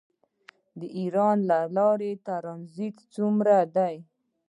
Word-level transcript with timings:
د 0.79 0.81
ایران 0.99 1.37
له 1.49 1.59
لارې 1.77 2.11
ټرانزیټ 2.25 2.95
څومره 3.15 3.55
دی؟ 3.75 3.95